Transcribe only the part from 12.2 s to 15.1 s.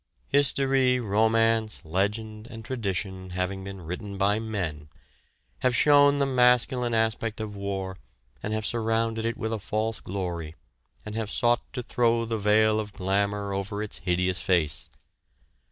the veil of glamour over its hideous face.